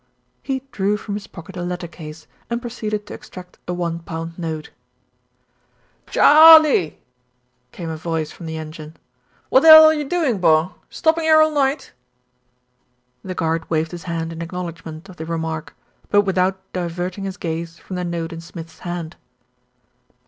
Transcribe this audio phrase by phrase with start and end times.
[0.41, 4.39] He drew from his pocket a letter case, and proceeded to extract a one pound
[4.39, 4.71] note.
[6.07, 6.95] "Chaaaaaaaaaarley!"
[7.71, 8.97] came a voice from the engine.
[9.51, 10.73] "Wot the 'ell are you doin', bor?
[10.89, 11.91] Stoppin' 'ere all night?"
[13.23, 15.75] The guard waved his hand in acknowledgment of the remark;
[16.09, 19.17] but without diverting his gaze from the note in Smith's hand.